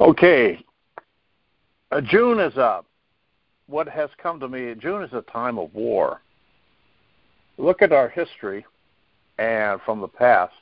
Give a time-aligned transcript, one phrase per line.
[0.00, 0.64] Okay.
[1.92, 2.86] Uh, June is up.
[3.66, 6.22] What has come to me, June is a time of war.
[7.58, 8.64] Look at our history
[9.38, 10.54] and from the past.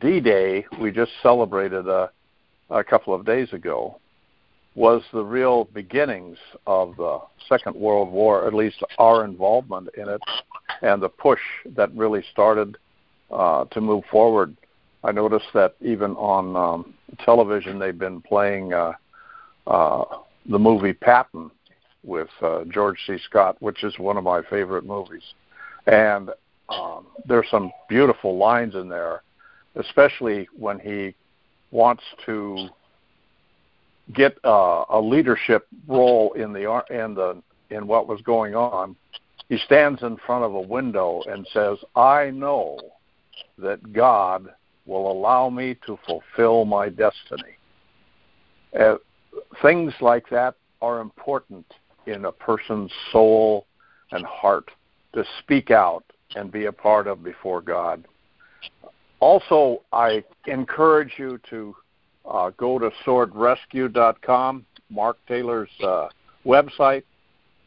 [0.00, 2.10] D Day, we just celebrated a,
[2.70, 4.00] a couple of days ago,
[4.74, 10.22] was the real beginnings of the Second World War, at least our involvement in it,
[10.80, 11.40] and the push
[11.76, 12.78] that really started
[13.30, 14.56] uh, to move forward.
[15.04, 16.94] I noticed that even on um,
[17.24, 18.92] television, they've been playing uh,
[19.66, 20.04] uh,
[20.46, 21.50] the movie Patton
[22.02, 23.18] with uh, George C.
[23.28, 25.22] Scott, which is one of my favorite movies.
[25.86, 26.30] And
[26.70, 29.22] um, there's some beautiful lines in there,
[29.76, 31.14] especially when he
[31.70, 32.68] wants to
[34.14, 38.96] get uh, a leadership role in the in the in what was going on.
[39.50, 42.78] He stands in front of a window and says, "I know
[43.58, 44.48] that God
[44.86, 47.56] will allow me to fulfill my destiny."
[48.78, 48.96] Uh,
[49.62, 51.66] things like that are important
[52.06, 53.66] in a person's soul
[54.12, 54.70] and heart
[55.14, 58.04] to speak out and be a part of before God.
[59.20, 61.74] Also, I encourage you to
[62.30, 66.08] uh, go to sordrescue.com, Mark Taylor's uh,
[66.44, 67.04] website,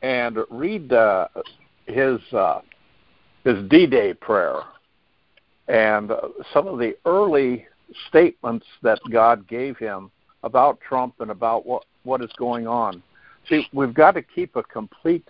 [0.02, 1.28] and read uh,
[1.86, 2.62] his uh,
[3.44, 4.62] his D-Day prayer
[5.68, 6.12] and
[6.54, 7.68] some of the early
[8.08, 10.12] statements that God gave him
[10.44, 13.04] about Trump and about what what is going on.
[13.50, 15.28] See, we've got to keep a complete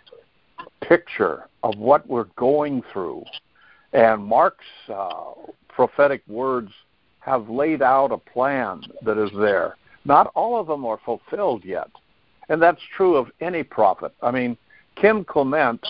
[0.81, 3.23] picture of what we're going through.
[3.93, 5.33] And Mark's uh,
[5.69, 6.71] prophetic words
[7.19, 9.75] have laid out a plan that is there.
[10.05, 11.89] Not all of them are fulfilled yet.
[12.49, 14.13] And that's true of any prophet.
[14.21, 14.57] I mean,
[14.95, 15.85] Kim Clement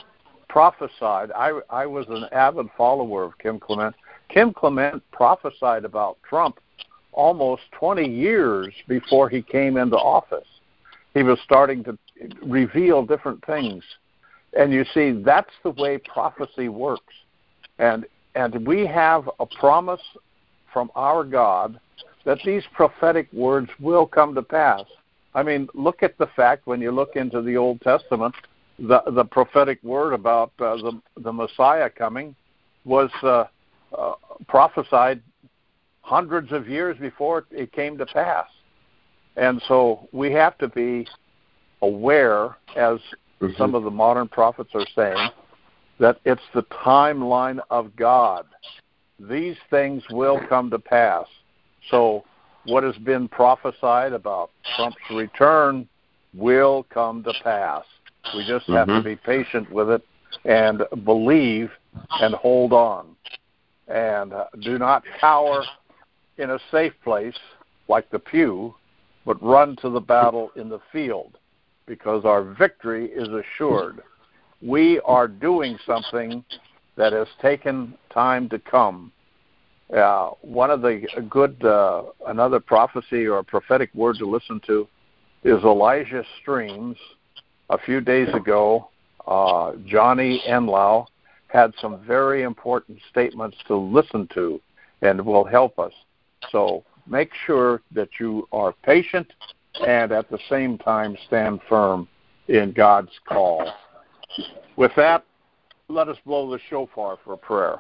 [0.50, 1.32] prophesied.
[1.34, 3.96] I, I was an avid follower of Kim Clement.
[4.30, 6.60] Kim Clement prophesied about Trump
[7.12, 10.48] almost 20 years before he came into office.
[11.14, 11.98] He was starting to
[12.44, 13.84] reveal different things
[14.58, 17.14] and you see, that's the way prophecy works.
[17.80, 20.02] And and we have a promise
[20.72, 21.80] from our God
[22.24, 24.84] that these prophetic words will come to pass.
[25.34, 28.36] I mean, look at the fact when you look into the Old Testament,
[28.80, 32.36] the the prophetic word about uh, the the Messiah coming
[32.86, 33.46] was uh,
[33.98, 34.14] uh,
[34.48, 35.22] prophesied
[36.02, 38.48] hundreds of years before it came to pass.
[39.36, 41.06] And so we have to be
[41.82, 43.00] aware as
[43.42, 43.50] mm-hmm.
[43.58, 45.30] some of the modern prophets are saying
[46.00, 48.46] that it's the timeline of God.
[49.20, 51.26] These things will come to pass.
[51.90, 52.24] So,
[52.66, 55.88] what has been prophesied about Trump's return
[56.36, 57.84] will come to pass.
[58.36, 58.98] We just have mm-hmm.
[58.98, 60.04] to be patient with it
[60.44, 61.72] and believe
[62.22, 63.16] and hold on.
[63.88, 65.64] And uh, do not cower
[66.38, 67.38] in a safe place
[67.88, 68.76] like the pew,
[69.26, 71.38] but run to the battle in the field
[71.86, 74.02] because our victory is assured.
[74.62, 76.44] We are doing something
[76.96, 79.12] that has taken time to come.
[79.96, 84.88] Uh, one of the good, uh, another prophecy or prophetic word to listen to
[85.44, 86.98] is Elijah Streams.
[87.70, 88.90] A few days ago,
[89.28, 91.08] uh, Johnny Enlow
[91.48, 94.60] had some very important statements to listen to
[95.02, 95.94] and will help us.
[96.52, 99.32] So make sure that you are patient
[99.86, 102.08] and at the same time stand firm
[102.48, 103.72] in God's call.
[104.76, 105.24] With that,
[105.88, 107.80] let us blow the shofar for prayer.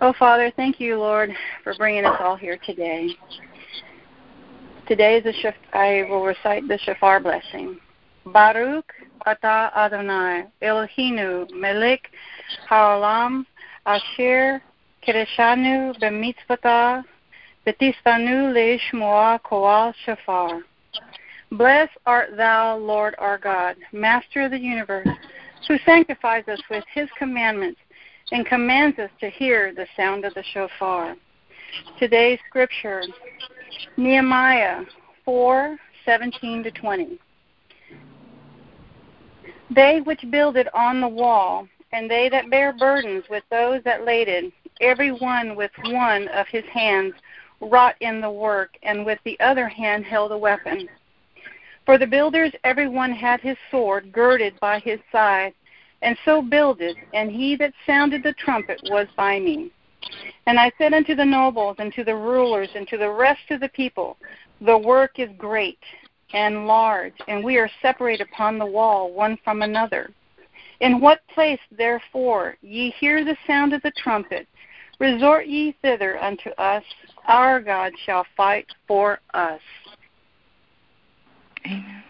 [0.00, 1.30] Oh, Father, thank you, Lord,
[1.62, 3.10] for bringing us all here today.
[4.86, 7.78] Today, is the shaf- I will recite the shofar blessing.
[8.26, 8.92] Baruch
[9.26, 12.10] atah Adonai Eloheinu melech
[12.70, 13.44] haolam
[13.86, 14.62] asher
[15.06, 17.04] Kereshanu, b'mitzvotah
[17.66, 20.62] Betistanu leishmoa koal shofar.
[21.52, 25.08] Blessed art thou, Lord our God, Master of the universe,
[25.68, 27.80] who sanctifies us with his commandments
[28.32, 31.14] and commands us to hear the sound of the shofar.
[31.98, 33.02] Today's scripture,
[33.96, 34.82] Nehemiah
[35.24, 37.18] 4 17 to 20.
[39.70, 44.52] They which builded on the wall, and they that bear burdens with those that laded,
[44.80, 47.14] every one with one of his hands
[47.60, 50.88] wrought in the work, and with the other hand held a weapon.
[51.86, 55.54] For the builders, every one had his sword girded by his side,
[56.02, 59.70] and so builded, and he that sounded the trumpet was by me.
[60.46, 63.60] And I said unto the nobles, and to the rulers, and to the rest of
[63.60, 64.16] the people,
[64.60, 65.78] The work is great
[66.34, 70.10] and large, and we are separate upon the wall one from another.
[70.80, 74.46] In what place, therefore, ye hear the sound of the trumpet,
[74.98, 76.84] Resort ye thither unto us,
[77.26, 79.60] our God shall fight for us.
[81.66, 82.02] Amen.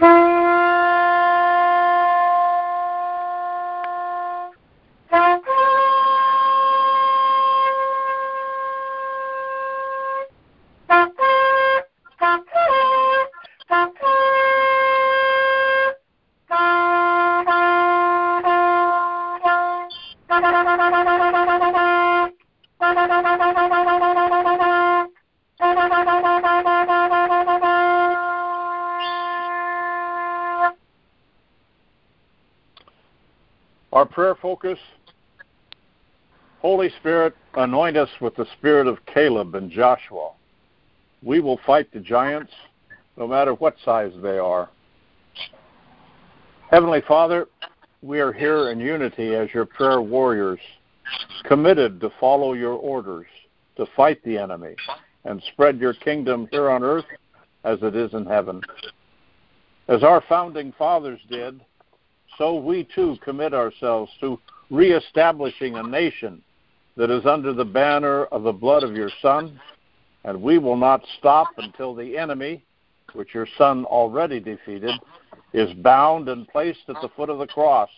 [0.00, 1.63] Ah!
[33.94, 34.78] Our prayer focus
[36.64, 40.30] Holy Spirit, anoint us with the spirit of Caleb and Joshua.
[41.22, 42.52] We will fight the giants
[43.18, 44.70] no matter what size they are.
[46.70, 47.48] Heavenly Father,
[48.00, 50.58] we are here in unity as your prayer warriors,
[51.44, 53.26] committed to follow your orders,
[53.76, 54.74] to fight the enemy,
[55.26, 57.04] and spread your kingdom here on earth
[57.64, 58.62] as it is in heaven.
[59.88, 61.60] As our founding fathers did,
[62.38, 64.38] so we too commit ourselves to
[64.70, 66.42] reestablishing a nation
[66.96, 69.60] that is under the banner of the blood of your Son,
[70.24, 72.64] and we will not stop until the enemy,
[73.12, 74.94] which your Son already defeated,
[75.52, 77.90] is bound and placed at the foot of the cross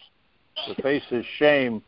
[0.67, 1.83] to face his shame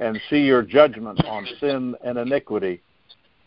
[0.00, 2.80] and see your judgment on sin and iniquity,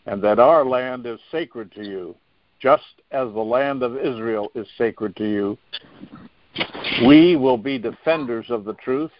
[0.06, 2.16] and that our land is sacred to you,
[2.60, 5.58] just as the land of Israel is sacred to you.
[7.06, 9.12] We will be defenders of the truth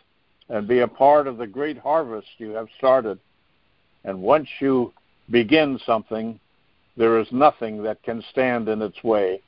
[0.48, 3.18] and be a part of the great harvest you have started.
[4.04, 4.92] And once you
[5.30, 6.40] begin something,
[6.96, 9.40] there is nothing that can stand in its way.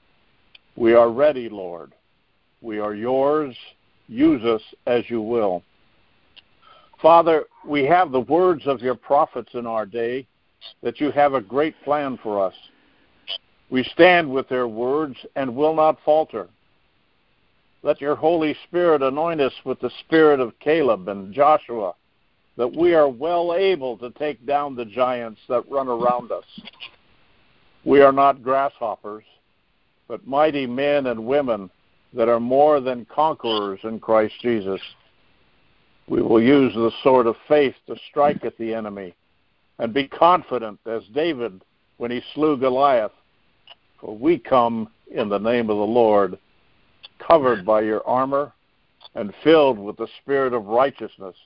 [0.76, 1.92] We are ready, Lord.
[2.60, 3.56] We are yours.
[4.08, 5.62] Use us as you will.
[7.00, 10.26] Father, we have the words of your prophets in our day
[10.82, 12.54] that you have a great plan for us.
[13.70, 16.48] We stand with their words and will not falter.
[17.82, 21.94] Let your Holy Spirit anoint us with the spirit of Caleb and Joshua,
[22.56, 26.44] that we are well able to take down the giants that run around us.
[27.84, 29.24] We are not grasshoppers,
[30.08, 31.70] but mighty men and women
[32.12, 34.80] that are more than conquerors in Christ Jesus.
[36.08, 39.14] We will use the sword of faith to strike at the enemy
[39.78, 41.62] and be confident as David
[41.96, 43.12] when he slew Goliath.
[44.00, 46.38] For we come in the name of the Lord,
[47.26, 48.52] covered by your armor
[49.14, 51.36] and filled with the spirit of righteousness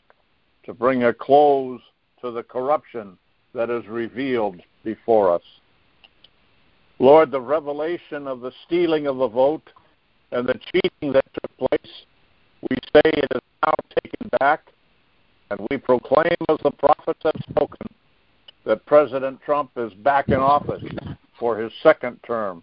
[0.64, 1.80] to bring a close
[2.20, 3.18] to the corruption
[3.54, 5.42] that is revealed before us.
[6.98, 9.68] Lord, the revelation of the stealing of the vote
[10.32, 11.92] and the cheating that took place,
[12.62, 14.72] we say it is now taken back,
[15.50, 17.86] and we proclaim as the prophets have spoken
[18.64, 20.82] that President Trump is back in office
[21.38, 22.62] for his second term,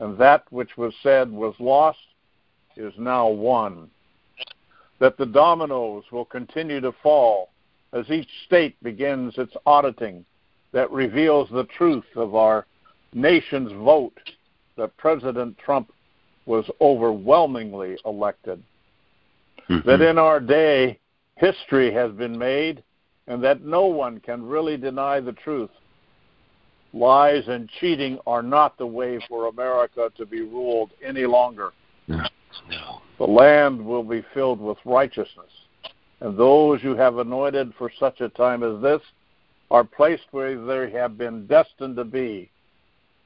[0.00, 1.98] and that which was said was lost
[2.76, 3.90] is now won.
[4.98, 7.50] That the dominoes will continue to fall
[7.92, 10.24] as each state begins its auditing
[10.72, 12.66] that reveals the truth of our
[13.12, 14.18] nation's vote
[14.76, 15.92] that President Trump
[16.46, 18.62] was overwhelmingly elected.
[19.68, 19.88] Mm-hmm.
[19.88, 20.98] That in our day,
[21.36, 22.82] history has been made,
[23.26, 25.70] and that no one can really deny the truth.
[26.94, 31.72] Lies and cheating are not the way for America to be ruled any longer.
[32.08, 32.24] No.
[32.68, 33.00] No.
[33.18, 35.50] The land will be filled with righteousness,
[36.20, 39.02] and those you have anointed for such a time as this
[39.70, 42.50] are placed where they have been destined to be.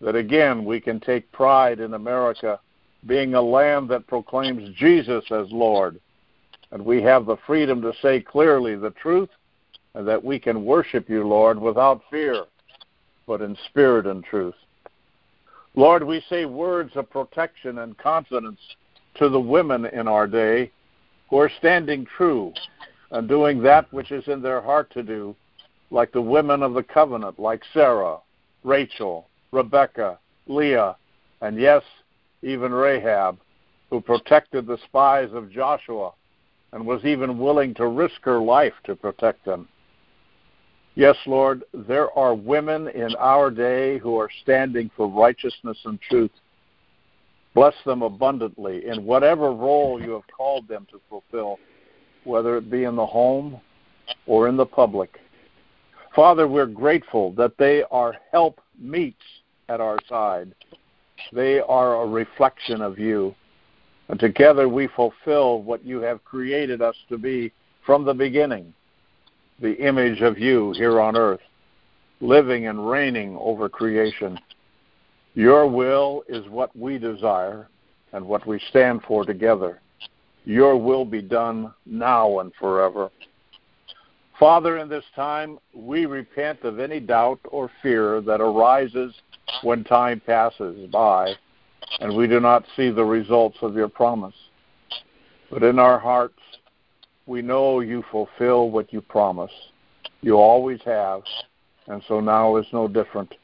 [0.01, 2.61] That again we can take pride in America
[3.07, 5.99] being a land that proclaims Jesus as Lord.
[6.71, 9.31] And we have the freedom to say clearly the truth
[9.95, 12.45] and that we can worship you, Lord, without fear,
[13.27, 14.55] but in spirit and truth.
[15.75, 18.61] Lord, we say words of protection and confidence
[19.19, 20.71] to the women in our day
[21.31, 22.53] who are standing true
[23.11, 25.35] and doing that which is in their heart to do,
[25.91, 28.19] like the women of the covenant, like Sarah,
[28.65, 30.97] Rachel, Rebecca, Leah,
[31.41, 31.83] and yes,
[32.43, 33.39] even Rahab,
[33.91, 36.13] who protected the spies of Joshua
[36.73, 39.69] and was even willing to risk her life to protect them.
[40.95, 46.31] Yes, Lord, there are women in our day who are standing for righteousness and truth.
[47.57, 51.59] Bless them abundantly in whatever role you have called them to fulfill,
[52.25, 53.59] whether it be in the home
[54.27, 55.19] or in the public.
[56.15, 59.23] Father, we're grateful that they are help meets
[59.71, 60.55] at our side.
[61.33, 63.35] They are a reflection of you.
[64.09, 67.53] And together we fulfill what you have created us to be
[67.87, 68.75] from the beginning
[69.63, 71.41] the image of you here on earth.
[72.21, 74.39] living and reigning over creation.
[75.37, 77.69] Your will is what we desire
[78.13, 79.83] and what we stand for together.
[80.47, 83.11] Your will be done now and forever.
[84.41, 89.15] Father, in this time, we repent of any doubt or fear that arises
[89.63, 91.35] when time passes by
[92.01, 94.35] and we do not see the results of your promise.
[95.51, 96.41] But in our hearts,
[97.27, 99.53] we know you fulfill what you promise.
[100.23, 101.21] You always have,
[101.89, 103.35] and so now is no different.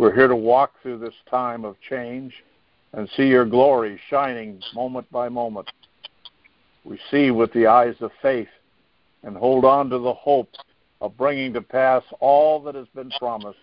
[0.00, 2.32] We're here to walk through this time of change
[2.94, 5.70] and see your glory shining moment by moment.
[6.84, 8.48] We see with the eyes of faith
[9.24, 10.48] and hold on to the hope
[11.02, 13.58] of bringing to pass all that has been promised.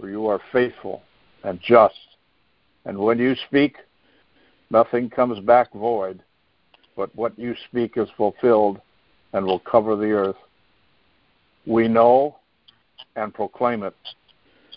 [0.00, 1.02] For you are faithful
[1.42, 1.94] and just.
[2.86, 3.76] And when you speak,
[4.70, 6.22] nothing comes back void,
[6.96, 8.80] but what you speak is fulfilled
[9.34, 10.40] and will cover the earth.
[11.66, 12.38] We know
[13.14, 13.94] and proclaim it.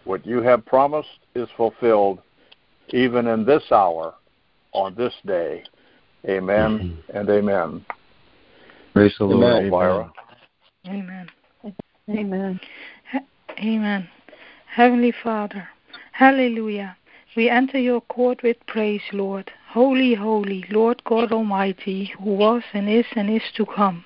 [0.07, 2.19] What you have promised is fulfilled
[2.91, 4.15] even in this hour,
[4.71, 5.65] on this day.
[6.25, 7.17] Amen mm-hmm.
[7.17, 7.85] and amen.
[8.93, 10.09] Praise the Lord, Elvira.
[10.87, 11.27] Amen.
[12.09, 12.59] Amen.
[13.59, 14.09] Amen.
[14.67, 15.67] Heavenly Father,
[16.13, 16.95] hallelujah.
[17.35, 19.51] We enter your court with praise, Lord.
[19.67, 24.05] Holy, holy, Lord God Almighty, who was and is and is to come.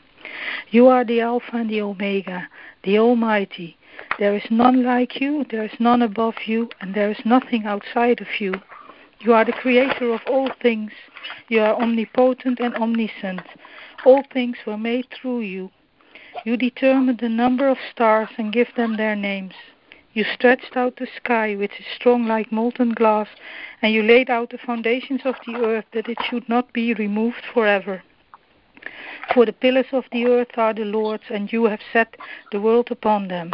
[0.71, 2.49] You are the Alpha and the Omega,
[2.83, 3.77] the Almighty.
[4.19, 8.21] There is none like you, there is none above you, and there is nothing outside
[8.21, 8.53] of you.
[9.19, 10.91] You are the creator of all things.
[11.47, 13.41] You are omnipotent and omniscient.
[14.05, 15.71] All things were made through you.
[16.45, 19.55] You determined the number of stars and give them their names.
[20.13, 23.27] You stretched out the sky, which is strong like molten glass,
[23.81, 27.43] and you laid out the foundations of the earth that it should not be removed
[27.51, 28.03] forever.
[29.33, 32.17] For the pillars of the earth are the Lord's, and you have set
[32.51, 33.51] the world upon them.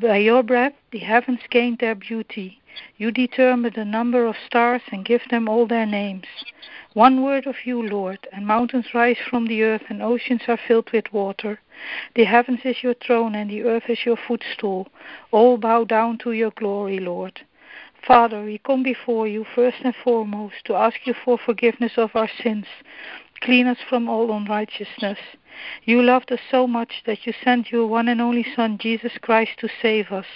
[0.00, 2.60] By your breath the heavens gained their beauty.
[2.98, 6.26] You determine the number of stars and give them all their names.
[6.92, 10.92] One word of you, Lord, and mountains rise from the earth, and oceans are filled
[10.92, 11.58] with water.
[12.14, 14.86] The heavens is your throne, and the earth is your footstool.
[15.32, 17.40] All bow down to your glory, Lord.
[18.06, 22.30] Father, we come before you first and foremost to ask you for forgiveness of our
[22.40, 22.66] sins.
[23.40, 25.18] Clean us from all unrighteousness.
[25.84, 29.52] You loved us so much that you sent your one and only Son, Jesus Christ,
[29.58, 30.26] to save us.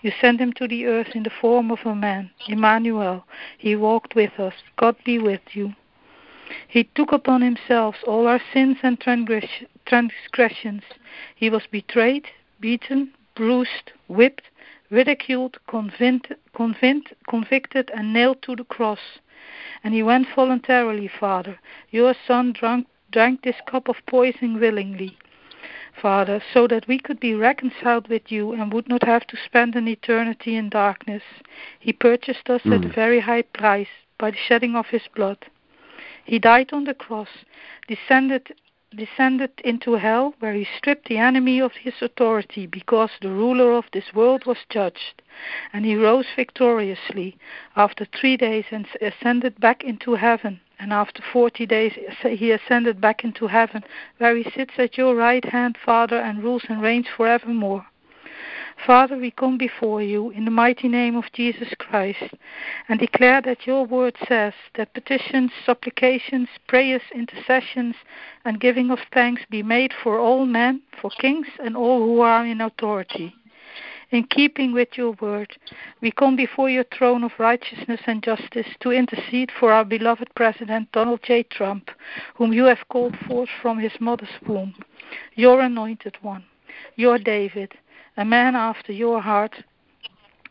[0.00, 3.24] You sent him to the earth in the form of a man, Emmanuel.
[3.58, 4.54] He walked with us.
[4.76, 5.74] God be with you.
[6.66, 10.82] He took upon himself all our sins and transgressions.
[11.34, 12.26] He was betrayed,
[12.60, 14.44] beaten, bruised, whipped,
[14.90, 19.00] ridiculed, convicted, and nailed to the cross.
[19.84, 21.58] And he went voluntarily, Father.
[21.90, 25.16] Your Son drank, drank this cup of poison willingly.
[26.00, 29.74] Father, so that we could be reconciled with you and would not have to spend
[29.74, 31.22] an eternity in darkness.
[31.80, 32.76] He purchased us mm.
[32.76, 35.46] at a very high price by the shedding of his blood.
[36.24, 37.28] He died on the cross,
[37.88, 38.54] descended
[38.96, 43.84] descended into hell where he stripped the enemy of his authority because the ruler of
[43.92, 45.22] this world was judged.
[45.72, 47.36] And he rose victoriously
[47.76, 50.60] after 3 days and ascended back into heaven.
[50.78, 51.92] And after 40 days
[52.22, 53.84] he ascended back into heaven
[54.18, 57.86] where he sits at your right hand father and rules and reigns forevermore
[58.86, 62.32] Father, we come before you in the mighty name of Jesus Christ
[62.88, 67.96] and declare that your word says that petitions, supplications, prayers, intercessions,
[68.44, 72.46] and giving of thanks be made for all men, for kings, and all who are
[72.46, 73.34] in authority.
[74.10, 75.54] In keeping with your word,
[76.00, 80.90] we come before your throne of righteousness and justice to intercede for our beloved President
[80.92, 81.42] Donald J.
[81.42, 81.90] Trump,
[82.36, 84.74] whom you have called forth from his mother's womb,
[85.34, 86.44] your anointed one,
[86.96, 87.74] your David
[88.18, 89.64] a man after your heart.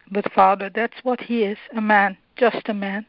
[0.09, 3.05] But, Father, that's what he is a man, just a man,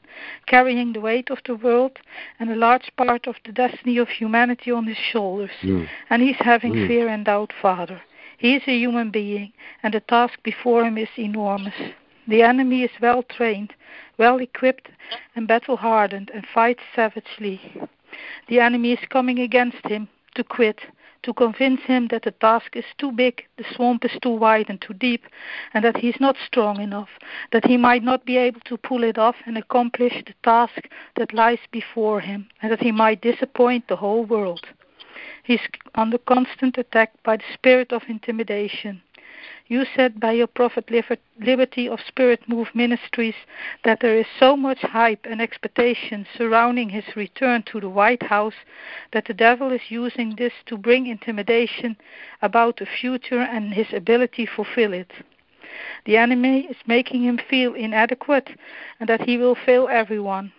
[0.47, 1.99] carrying the weight of the world
[2.41, 5.53] and a large part of the destiny of humanity on his shoulders.
[5.62, 5.88] Mm.
[6.11, 6.88] And he's having mm.
[6.88, 8.03] fear and doubt, Father.
[8.37, 11.75] He is a human being, and the task before him is enormous.
[12.27, 13.73] The enemy is well trained,
[14.19, 14.88] well equipped,
[15.37, 17.61] and battle hardened, and fights savagely.
[18.49, 20.81] The enemy is coming against him to quit,
[21.23, 24.81] to convince him that the task is too big, the swamp is too wide and
[24.81, 25.25] too deep,
[25.75, 27.11] and that he is not strong enough,
[27.53, 31.35] that he might not be able to pull it off and accomplish the task that
[31.35, 34.67] lies before him, and that he might disappoint the whole world.
[35.43, 35.61] He is
[35.95, 39.03] under constant attack by the spirit of intimidation.
[39.71, 40.91] You said by your prophet
[41.39, 43.35] Liberty of Spirit Move Ministries
[43.85, 48.55] that there is so much hype and expectation surrounding his return to the White House
[49.13, 51.99] that the devil is using this to bring intimidation
[52.41, 55.13] about the future and his ability to fulfill it.
[56.07, 58.49] The enemy is making him feel inadequate
[58.99, 60.51] and that he will fail everyone,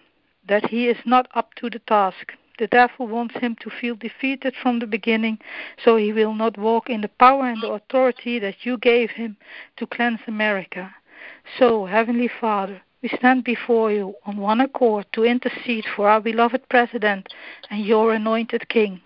[0.48, 2.34] that he is not up to the task.
[2.60, 5.40] The devil wants him to feel defeated from the beginning,
[5.82, 9.38] so he will not walk in the power and the authority that you gave him
[9.78, 10.94] to cleanse America.
[11.58, 16.68] So, Heavenly Father, we stand before you on one accord to intercede for our beloved
[16.68, 17.30] President
[17.70, 19.00] and your anointed King.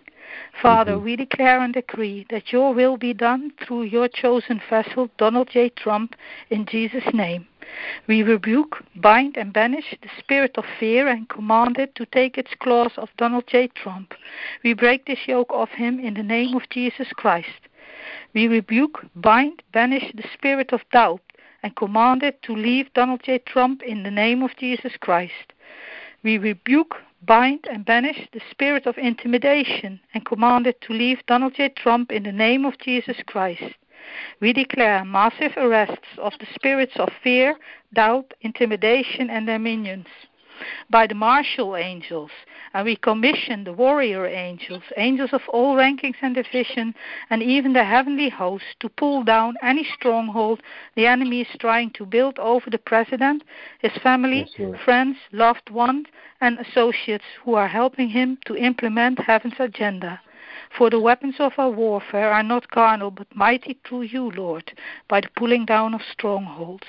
[0.60, 1.06] Father, mm-hmm.
[1.06, 5.70] we declare and decree that your will be done through your chosen vessel, Donald J.
[5.70, 6.16] Trump,
[6.50, 7.48] in Jesus' name.
[8.06, 12.54] We rebuke, bind, and banish the spirit of fear and command it to take its
[12.60, 13.70] claws off Donald J.
[13.70, 14.14] Trump.
[14.62, 17.70] We break this yoke off him in the name of Jesus Christ.
[18.34, 21.22] We rebuke, bind, banish the spirit of doubt
[21.62, 23.38] and command it to leave Donald J.
[23.38, 25.54] Trump in the name of Jesus Christ.
[26.24, 26.96] We rebuke,
[27.26, 31.70] bind, and banish the spirit of intimidation and command it to leave Donald J.
[31.70, 33.76] Trump in the name of Jesus Christ.
[34.40, 37.58] We declare massive arrests of the spirits of fear,
[37.94, 40.08] doubt, intimidation, and their minions
[40.90, 42.32] by the martial angels,
[42.74, 46.94] and we commission the warrior angels, angels of all rankings and division,
[47.30, 50.62] and even the heavenly host to pull down any stronghold
[50.96, 53.44] the enemy is trying to build over the president,
[53.80, 56.08] his family, yes, friends, loved ones,
[56.42, 60.22] and associates who are helping him to implement heaven's agenda.
[60.78, 64.74] For the weapons of our warfare are not carnal, but mighty through you, Lord,
[65.08, 66.88] by the pulling down of strongholds.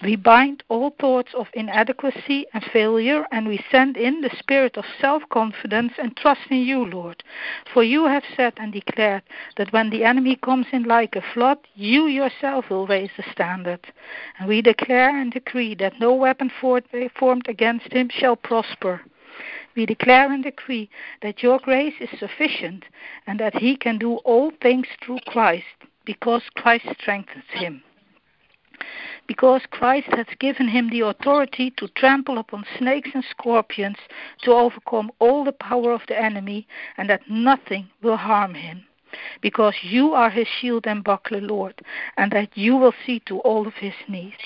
[0.00, 4.84] We bind all thoughts of inadequacy and failure, and we send in the spirit of
[5.00, 7.24] self confidence and trust in you, Lord.
[7.74, 9.24] For you have said and declared
[9.56, 13.92] that when the enemy comes in like a flood, you yourself will raise the standard.
[14.38, 19.02] And we declare and decree that no weapon formed against him shall prosper.
[19.76, 20.90] We declare and decree
[21.22, 22.84] that your grace is sufficient
[23.26, 25.64] and that he can do all things through Christ
[26.04, 27.82] because Christ strengthens him.
[29.26, 33.98] Because Christ has given him the authority to trample upon snakes and scorpions
[34.42, 36.66] to overcome all the power of the enemy,
[36.96, 38.86] and that nothing will harm him
[39.40, 41.80] because you are his shield and buckler, Lord,
[42.16, 44.36] and that you will see to all of his needs.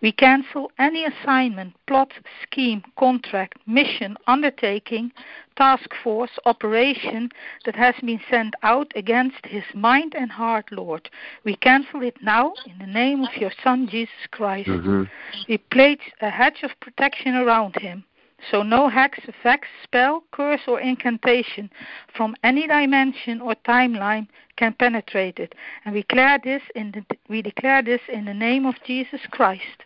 [0.00, 5.12] We cancel any assignment, plot, scheme, contract, mission, undertaking,
[5.56, 7.30] task force, operation
[7.64, 11.10] that has been sent out against his mind and heart, Lord.
[11.44, 14.68] We cancel it now in the name of your Son, Jesus Christ.
[14.68, 15.04] Mm-hmm.
[15.48, 18.04] We place a hedge of protection around him
[18.50, 21.70] so no hex, effect, spell, curse, or incantation
[22.14, 25.54] from any dimension or timeline can penetrate it.
[25.84, 29.84] And we declare this in the, we declare this in the name of Jesus Christ.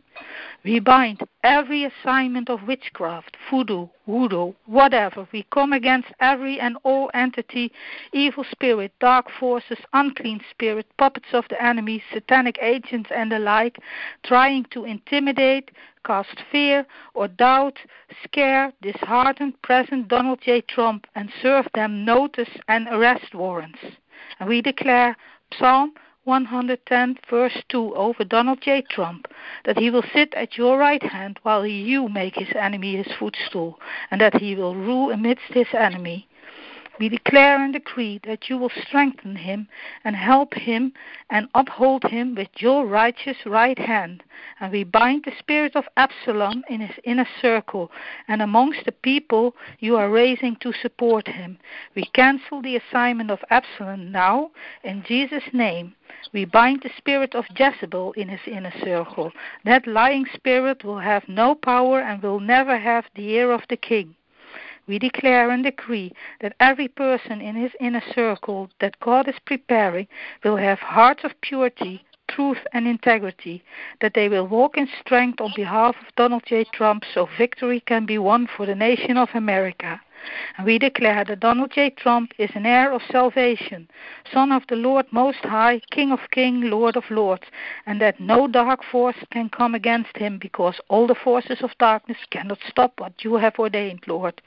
[0.65, 5.27] We bind every assignment of witchcraft, voodoo, voodoo, whatever.
[5.33, 7.73] We come against every and all entity,
[8.13, 13.79] evil spirit, dark forces, unclean spirit, puppets of the enemy, satanic agents, and the like,
[14.23, 15.71] trying to intimidate,
[16.05, 17.79] cast fear or doubt,
[18.25, 20.61] scare, dishearten present Donald J.
[20.63, 23.79] Trump, and serve them notice and arrest warrants.
[24.39, 25.17] And we declare
[25.59, 28.83] Psalm 110, verse 2, over Donald J.
[28.83, 29.27] Trump,
[29.65, 33.81] that he will sit at your right hand while you make his enemy his footstool,
[34.11, 36.29] and that he will rule amidst his enemy.
[37.03, 39.67] We declare and decree that you will strengthen him
[40.05, 40.93] and help him
[41.31, 44.23] and uphold him with your righteous right hand.
[44.61, 47.91] And we bind the spirit of Absalom in his inner circle
[48.29, 51.59] and amongst the people you are raising to support him.
[51.97, 54.53] We cancel the assignment of Absalom now
[54.85, 55.97] in Jesus' name.
[56.33, 59.33] We bind the spirit of Jezebel in his inner circle.
[59.65, 63.77] That lying spirit will have no power and will never have the ear of the
[63.77, 64.15] king.
[64.87, 70.09] We declare and decree that every person in his inner circle that God is preparing
[70.43, 73.63] will have hearts of purity, truth, and integrity,
[74.01, 76.65] that they will walk in strength on behalf of Donald J.
[76.65, 80.01] Trump so victory can be won for the nation of America.
[80.57, 81.91] And we declare that Donald J.
[81.91, 83.89] Trump is an heir of salvation,
[84.33, 87.45] son of the Lord Most High, King of Kings, Lord of Lords,
[87.87, 92.19] and that no dark force can come against him because all the forces of darkness
[92.31, 94.41] cannot stop what you have ordained, Lord.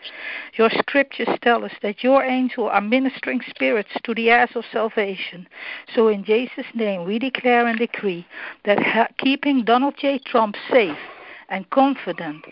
[0.55, 5.47] Your scriptures tell us that your angels are ministering spirits to the heirs of salvation.
[5.93, 8.25] So in Jesus' name we declare and decree
[8.63, 10.19] that keeping Donald J.
[10.19, 10.97] Trump safe
[11.49, 12.45] and confident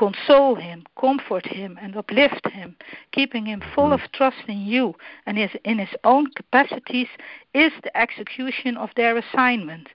[0.00, 2.74] console him, comfort him, and uplift him,
[3.12, 4.12] keeping him full of mm.
[4.12, 4.94] trust in you
[5.26, 7.08] and his, in his own capacities,
[7.52, 9.88] is the execution of their assignment.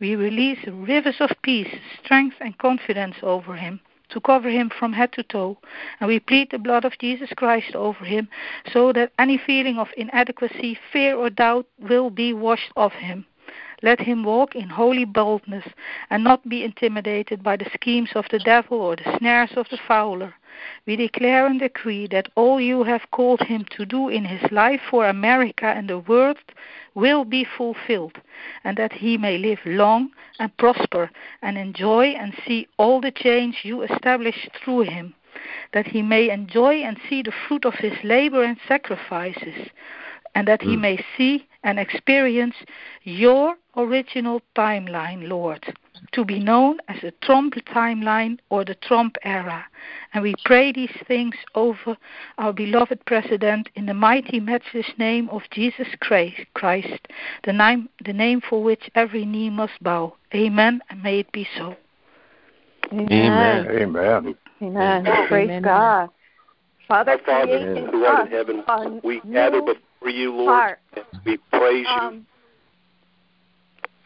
[0.00, 1.72] We release rivers of peace,
[2.02, 5.56] strength, and confidence over him to cover him from head to toe,
[6.00, 8.28] and we plead the blood of Jesus Christ over him
[8.72, 13.24] so that any feeling of inadequacy, fear, or doubt will be washed off him.
[13.84, 15.66] Let him walk in holy boldness
[16.08, 19.76] and not be intimidated by the schemes of the devil or the snares of the
[19.76, 20.34] fowler.
[20.86, 24.80] We declare and decree that all you have called him to do in his life
[24.88, 26.38] for America and the world
[26.94, 28.20] will be fulfilled,
[28.62, 33.64] and that he may live long and prosper and enjoy and see all the change
[33.64, 35.14] you establish through him,
[35.72, 39.70] that he may enjoy and see the fruit of his labor and sacrifices,
[40.34, 40.80] and that he mm.
[40.80, 42.54] may see and experience
[43.04, 45.64] your original timeline, Lord,
[46.12, 49.64] to be known as the Trump timeline or the Trump era.
[50.12, 51.96] And we pray these things over
[52.38, 57.08] our beloved President in the mighty, matchless name of Jesus Christ,
[57.44, 60.14] the name, the name for which every knee must bow.
[60.34, 61.76] Amen, and may it be so.
[62.92, 63.66] Amen.
[63.68, 64.34] Amen.
[64.60, 65.04] Amen.
[65.28, 65.62] Praise Amen.
[65.62, 66.10] God.
[66.88, 69.76] Father, Our Father who art in heaven, we gather before
[70.10, 70.76] you, Lord,
[71.24, 72.00] we praise you.
[72.00, 72.26] Um,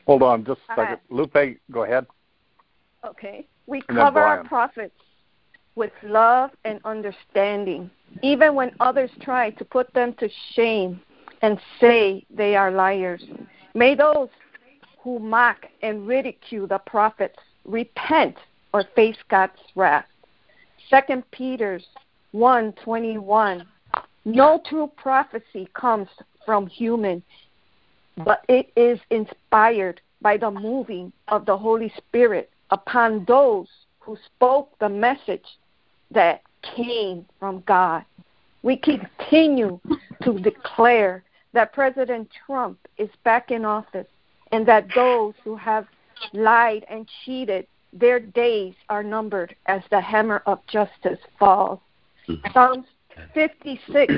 [0.07, 0.99] Hold on just a All second.
[1.11, 2.07] Lupe, go ahead.
[3.05, 3.47] okay.
[3.67, 4.95] We And cover our prophets
[5.75, 7.91] with love and understanding,
[8.23, 11.01] even when others try to put them to shame
[11.43, 13.23] and say they are liars.
[13.75, 14.29] May those
[15.03, 18.37] who mock and ridicule the prophets repent
[18.73, 20.07] or face God's wrath.
[20.89, 21.85] Second Peter's
[22.33, 23.67] 121.
[24.27, 26.09] No true prophecy comes
[26.45, 27.23] from human,
[28.25, 33.69] but it is inspired by the moving of the Holy Spirit upon those
[34.01, 35.47] who spoke the message
[36.11, 36.43] that
[36.75, 38.05] came from God.
[38.65, 39.79] We continue
[40.25, 44.09] to declare that President Trump is back in office
[44.51, 45.87] and that those who have
[46.33, 51.79] lied and cheated, their days are numbered as the hammer of justice falls.
[52.29, 52.53] Mm-hmm.
[52.53, 52.87] Psalms
[53.35, 54.15] 56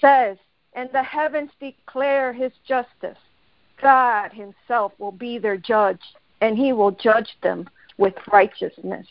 [0.00, 0.36] says,
[0.74, 3.18] And the heavens declare his justice.
[3.80, 6.00] God himself will be their judge,
[6.40, 9.06] and he will judge them with righteousness.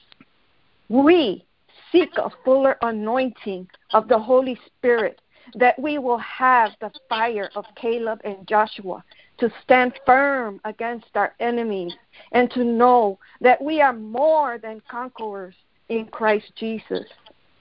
[0.89, 1.45] We
[1.91, 5.21] seek a fuller anointing of the Holy Spirit
[5.53, 9.03] that we will have the fire of Caleb and Joshua
[9.37, 11.93] to stand firm against our enemies
[12.31, 15.55] and to know that we are more than conquerors
[15.89, 17.05] in Christ Jesus.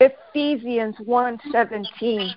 [0.01, 2.35] Ephesians 1:17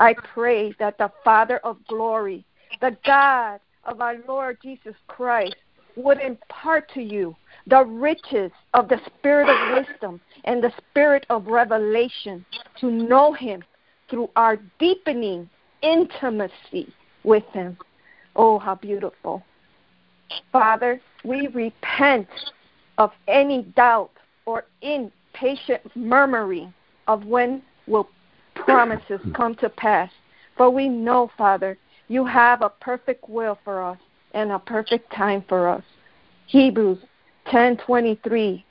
[0.00, 2.44] I pray that the Father of glory,
[2.80, 5.56] the God of our Lord Jesus Christ
[5.96, 7.36] would impart to you
[7.66, 12.44] the riches of the spirit of wisdom and the spirit of revelation
[12.80, 13.62] to know him
[14.08, 15.48] through our deepening
[15.82, 16.92] intimacy
[17.24, 17.76] with him.
[18.36, 19.42] Oh, how beautiful.
[20.52, 22.28] Father, we repent
[22.98, 24.12] of any doubt
[24.46, 26.72] or impatient murmuring
[27.12, 28.08] of when will
[28.54, 29.32] promises hmm.
[29.32, 30.10] come to pass.
[30.56, 31.76] For we know, Father,
[32.08, 33.98] you have a perfect will for us
[34.32, 35.82] and a perfect time for us.
[36.46, 36.98] Hebrews
[37.46, 38.64] 10:23.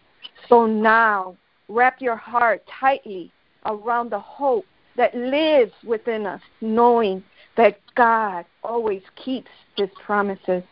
[0.48, 1.36] So now,
[1.68, 3.32] wrap your heart tightly
[3.66, 7.24] around the hope that lives within us, knowing
[7.58, 10.64] that God always keeps his promises.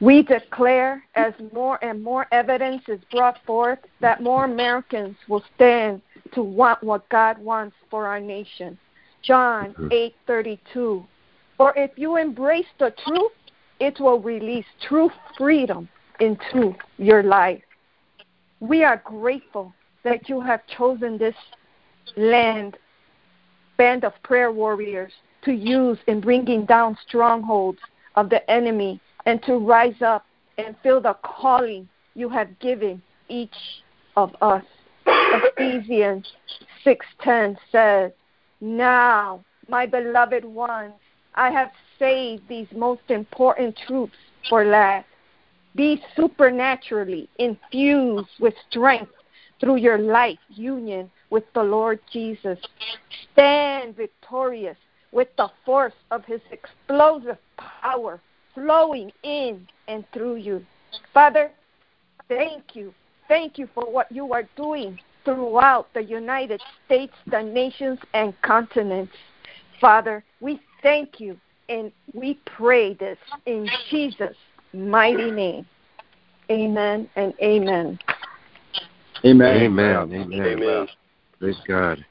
[0.00, 6.02] We declare as more and more evidence is brought forth that more Americans will stand
[6.34, 8.78] to want what God wants for our nation.
[9.22, 10.30] John mm-hmm.
[10.30, 11.06] 8:32.
[11.56, 13.32] For if you embrace the truth,
[13.78, 15.88] it will release true freedom
[16.20, 17.62] into your life.
[18.60, 19.72] We are grateful
[20.04, 21.34] that you have chosen this
[22.16, 22.76] land
[23.76, 25.12] band of prayer warriors
[25.44, 27.78] to use in bringing down strongholds
[28.14, 30.24] of the enemy and to rise up
[30.58, 33.82] and fill the calling you have given each
[34.16, 34.64] of us.
[35.34, 36.30] Ephesians
[36.84, 38.12] 6:10 says,
[38.60, 40.94] "Now, my beloved ones,
[41.34, 44.18] I have saved these most important truths
[44.48, 45.06] for last.
[45.74, 49.14] Be supernaturally infused with strength
[49.58, 52.58] through your life union with the Lord Jesus.
[53.32, 54.76] Stand victorious
[55.12, 58.20] with the force of his explosive power
[58.54, 60.66] flowing in and through you.
[61.14, 61.50] Father,
[62.28, 62.92] thank you.
[63.28, 69.12] Thank you for what you are doing throughout the United States, the nations, and continents.
[69.80, 74.36] Father, we thank you and we pray this in Jesus'
[74.72, 75.66] mighty name.
[76.50, 77.98] Amen and amen.
[79.24, 79.56] Amen.
[79.56, 79.96] Amen.
[80.12, 80.42] Amen.
[80.42, 80.88] Amen.
[81.38, 82.04] Praise God.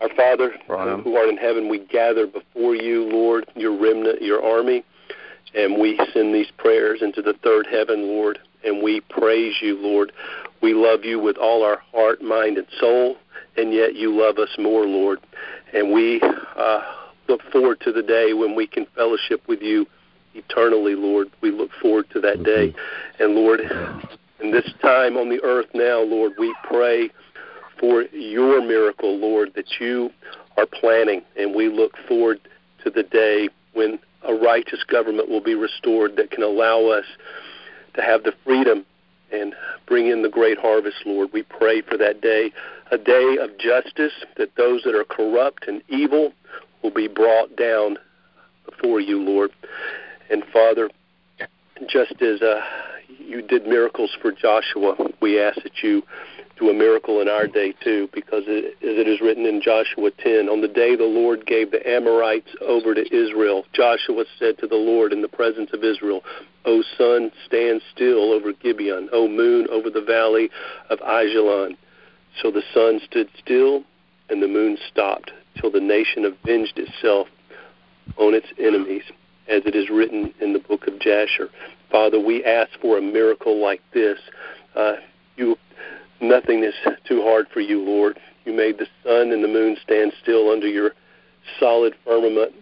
[0.00, 1.02] Our Father, Brian.
[1.02, 4.84] who art in heaven, we gather before you, Lord, your remnant, your army,
[5.54, 10.12] and we send these prayers into the third heaven, Lord, and we praise you, Lord.
[10.60, 13.16] We love you with all our heart, mind, and soul,
[13.56, 15.20] and yet you love us more, Lord.
[15.72, 16.20] And we
[16.56, 16.80] uh,
[17.28, 19.86] look forward to the day when we can fellowship with you
[20.34, 21.28] eternally, Lord.
[21.40, 22.74] We look forward to that day.
[23.18, 23.60] And Lord,
[24.40, 27.10] in this time on the earth now, Lord, we pray
[27.78, 30.10] for your miracle, Lord, that you
[30.56, 31.22] are planning.
[31.36, 32.40] And we look forward
[32.84, 37.04] to the day when a righteous government will be restored that can allow us
[37.98, 38.86] to have the freedom
[39.30, 39.54] and
[39.86, 41.30] bring in the great harvest, Lord.
[41.32, 42.52] We pray for that day,
[42.90, 46.32] a day of justice, that those that are corrupt and evil
[46.82, 47.98] will be brought down
[48.64, 49.50] before you, Lord.
[50.30, 50.88] And Father,
[51.88, 52.60] just as uh,
[53.18, 56.02] you did miracles for Joshua, we ask that you
[56.58, 60.10] do a miracle in our day too, because it, as it is written in Joshua
[60.10, 64.66] 10, on the day the Lord gave the Amorites over to Israel, Joshua said to
[64.66, 66.22] the Lord in the presence of Israel,
[66.64, 70.50] O sun, stand still over Gibeon, O moon, over the valley
[70.90, 71.76] of Ajalon.
[72.42, 73.84] So the sun stood still,
[74.28, 77.28] and the moon stopped, till the nation avenged itself
[78.16, 79.04] on its enemies,
[79.48, 81.48] as it is written in the book of Jasher.
[81.90, 84.18] Father, we ask for a miracle like this.
[84.74, 84.94] Uh,
[85.36, 85.56] you
[86.20, 86.74] Nothing is
[87.06, 88.18] too hard for you, Lord.
[88.44, 90.92] You made the sun and the moon stand still under your
[91.60, 92.52] solid firmament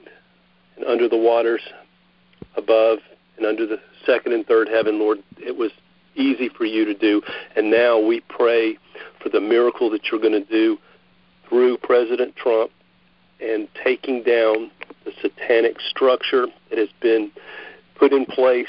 [0.76, 1.62] and under the waters
[2.56, 2.98] above
[3.36, 5.18] and under the second and third heaven, Lord.
[5.38, 5.70] It was
[6.14, 7.22] easy for you to do.
[7.54, 8.78] And now we pray
[9.22, 10.78] for the miracle that you're going to do
[11.48, 12.70] through President Trump
[13.40, 14.70] and taking down
[15.04, 17.30] the satanic structure that has been
[17.98, 18.66] put in place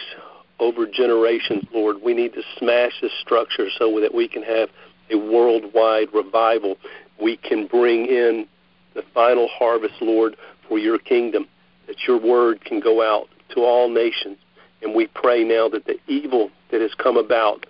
[0.60, 1.98] over generations, Lord.
[2.04, 4.70] We need to smash this structure so that we can have
[5.12, 6.78] a worldwide revival.
[7.22, 8.48] We can bring in
[8.94, 10.36] the final harvest, Lord,
[10.68, 11.48] for your kingdom,
[11.86, 14.38] that your word can go out to all nations.
[14.82, 17.66] And we pray now that the evil that has come about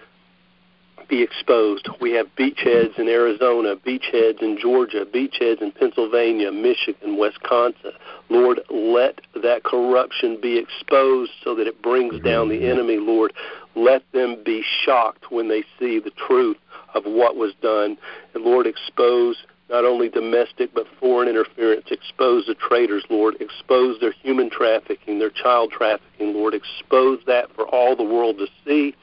[1.07, 1.87] be exposed.
[2.01, 7.91] We have beachheads in Arizona, beachheads in Georgia, beachheads in Pennsylvania, Michigan, Wisconsin.
[8.29, 12.25] Lord, let that corruption be exposed so that it brings mm-hmm.
[12.25, 13.33] down the enemy, Lord.
[13.75, 16.57] Let them be shocked when they see the truth
[16.93, 17.97] of what was done.
[18.33, 19.37] And Lord, expose
[19.69, 21.85] not only domestic but foreign interference.
[21.91, 23.35] Expose the traitors, Lord.
[23.39, 26.53] Expose their human trafficking, their child trafficking, Lord.
[26.53, 28.95] Expose that for all the world to see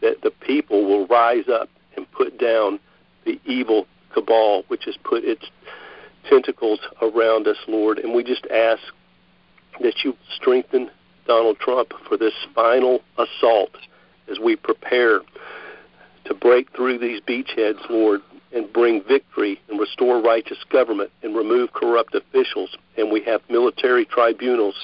[0.00, 2.80] that the people will rise up and put down
[3.24, 5.44] the evil cabal which has put its
[6.28, 7.98] tentacles around us, Lord.
[7.98, 8.82] And we just ask
[9.80, 10.90] that you strengthen
[11.26, 13.76] Donald Trump for this final assault
[14.30, 15.20] as we prepare
[16.24, 18.20] to break through these beachheads, Lord,
[18.54, 22.76] and bring victory and restore righteous government and remove corrupt officials.
[22.96, 24.74] And we have military tribunals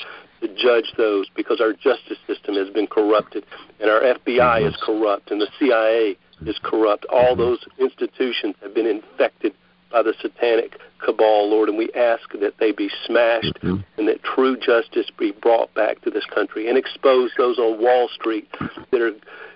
[0.41, 3.45] to judge those because our justice system has been corrupted
[3.81, 7.05] and our FBI is corrupt and the CIA is corrupt.
[7.07, 7.41] All mm-hmm.
[7.41, 9.55] those institutions have been infected
[9.91, 13.81] by the satanic cabal, Lord, and we ask that they be smashed mm-hmm.
[13.97, 18.09] and that true justice be brought back to this country and expose those on Wall
[18.09, 18.49] Street
[18.91, 19.13] that are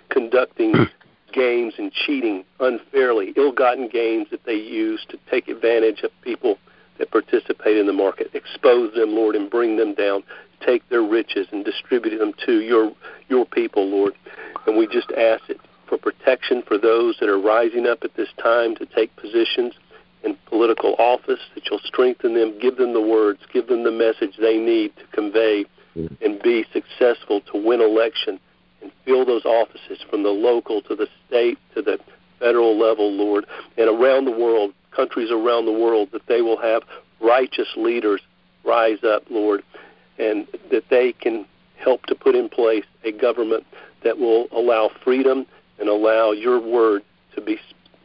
[0.08, 0.74] conducting
[1.32, 6.58] games and cheating unfairly, ill gotten gains that they use to take advantage of people
[6.98, 8.30] that participate in the market.
[8.34, 10.22] Expose them, Lord, and bring them down
[10.64, 12.92] take their riches and distribute them to your
[13.28, 14.14] your people, Lord.
[14.66, 18.28] And we just ask it for protection for those that are rising up at this
[18.42, 19.74] time to take positions
[20.24, 24.36] in political office, that you'll strengthen them, give them the words, give them the message
[24.40, 25.64] they need to convey
[25.96, 26.14] mm-hmm.
[26.24, 28.38] and be successful to win election
[28.80, 31.98] and fill those offices from the local to the state to the
[32.38, 36.82] federal level, Lord, and around the world, countries around the world, that they will have
[37.20, 38.20] righteous leaders
[38.64, 39.62] rise up, Lord,
[40.18, 43.64] and that they can help to put in place a government
[44.04, 45.46] that will allow freedom
[45.78, 47.02] and allow your word
[47.34, 47.58] to be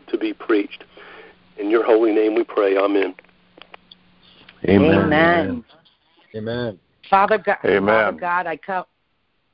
[0.07, 0.83] to be preached.
[1.59, 2.77] In your holy name we pray.
[2.77, 3.15] Amen.
[4.67, 4.93] Amen.
[4.93, 5.63] Amen.
[6.35, 6.79] Amen.
[7.09, 7.85] Father God, Amen.
[7.85, 8.85] Father God, I come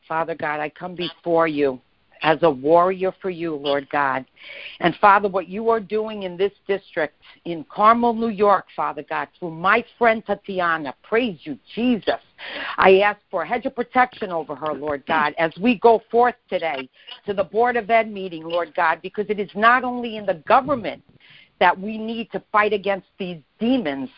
[0.07, 1.79] Father God, I come before you
[2.23, 4.25] as a warrior for you, Lord God.
[4.79, 9.27] And Father, what you are doing in this district in Carmel, New York, Father God,
[9.37, 12.19] through my friend Tatiana, praise you, Jesus.
[12.77, 16.35] I ask for a hedge of protection over her, Lord God, as we go forth
[16.49, 16.89] today
[17.25, 20.41] to the Board of Ed meeting, Lord God, because it is not only in the
[20.47, 21.03] government
[21.63, 24.09] that we need to fight against these demons,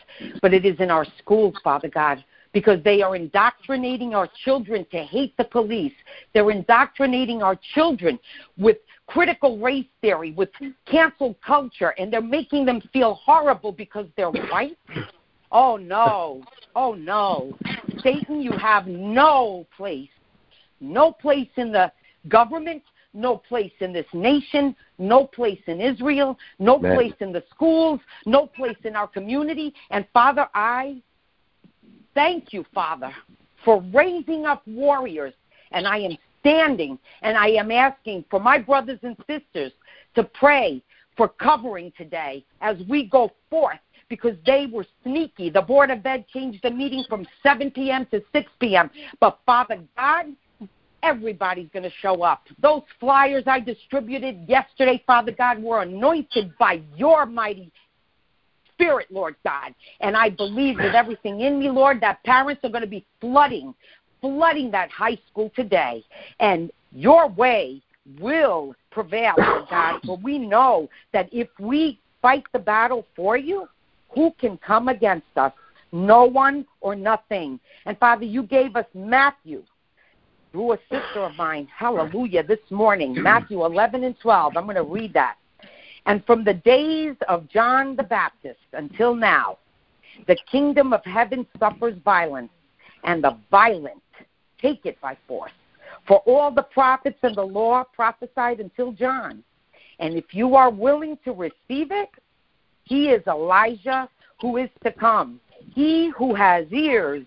[0.42, 4.96] but it is in our schools, Father God because they are indoctrinating our children to
[4.96, 5.92] hate the police.
[6.32, 8.18] They're indoctrinating our children
[8.56, 10.48] with critical race theory, with
[10.90, 14.78] cancel culture, and they're making them feel horrible because they're white.
[15.52, 16.42] Oh no,
[16.74, 17.52] oh no.
[18.02, 20.08] Satan, you have no place,
[20.80, 21.92] no place in the
[22.28, 22.82] government,
[23.14, 28.46] no place in this nation, no place in Israel, no place in the schools, no
[28.46, 29.74] place in our community.
[29.90, 31.02] And Father, I
[32.16, 33.14] Thank you, Father,
[33.62, 35.34] for raising up warriors
[35.70, 39.72] And I am standing and I am asking for my brothers and sisters
[40.14, 40.82] to pray
[41.16, 45.50] for covering today as we go forth because they were sneaky.
[45.50, 48.06] The Board of Ed changed the meeting from 7 p.m.
[48.12, 48.90] to 6 p.m.
[49.20, 50.26] But Father God,
[51.06, 52.42] everybody's going to show up.
[52.60, 57.70] Those flyers I distributed yesterday, Father God, were anointed by your mighty
[58.72, 59.74] spirit, Lord God.
[60.00, 63.74] And I believe with everything in me, Lord, that parents are going to be flooding,
[64.20, 66.04] flooding that high school today.
[66.40, 67.80] And your way
[68.20, 70.00] will prevail, Lord God.
[70.06, 73.68] For we know that if we fight the battle for you,
[74.10, 75.52] who can come against us?
[75.92, 77.60] No one or nothing.
[77.84, 79.62] And Father, you gave us Matthew
[80.56, 84.56] through a sister of mine, hallelujah, this morning, Matthew 11 and 12.
[84.56, 85.36] I'm going to read that.
[86.06, 89.58] And from the days of John the Baptist until now,
[90.26, 92.48] the kingdom of heaven suffers violence,
[93.04, 94.02] and the violent
[94.58, 95.52] take it by force.
[96.08, 99.44] For all the prophets and the law prophesied until John.
[99.98, 102.08] And if you are willing to receive it,
[102.84, 104.08] he is Elijah
[104.40, 105.38] who is to come.
[105.74, 107.26] He who has ears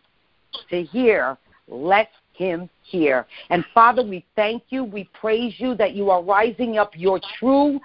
[0.71, 1.37] to hear,
[1.67, 3.27] let him hear.
[3.51, 4.83] And Father, we thank you.
[4.83, 7.79] We praise you that you are rising up your true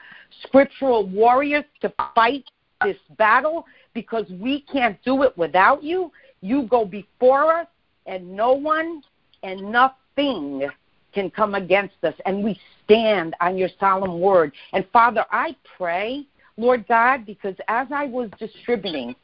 [0.44, 2.44] scriptural warriors to fight
[2.82, 6.10] this battle because we can't do it without you.
[6.40, 7.66] You go before us,
[8.06, 9.02] and no one
[9.42, 10.68] and nothing
[11.12, 12.14] can come against us.
[12.26, 14.52] And we stand on your solemn word.
[14.72, 19.14] And Father, I pray, Lord God, because as I was distributing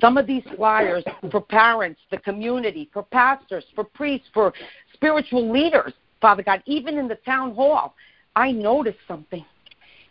[0.00, 4.52] some of these flyers for parents, the community, for pastors, for priests, for
[4.92, 7.94] spiritual leaders, Father God, even in the town hall,
[8.36, 9.44] I noticed something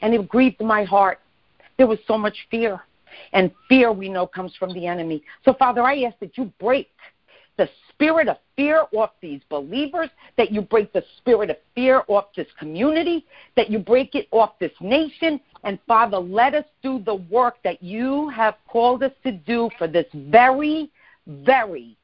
[0.02, 1.20] and it grieved my heart.
[1.78, 2.82] There was so much fear.
[3.32, 5.24] And fear, we know, comes from the enemy.
[5.46, 6.90] So, Father, I ask that you break
[7.58, 12.26] the spirit of fear off these believers, that you break the spirit of fear off
[12.36, 15.40] this community, that you break it off this nation.
[15.64, 19.88] And, Father, let us do the work that you have called us to do for
[19.88, 20.92] this very,
[21.28, 21.96] very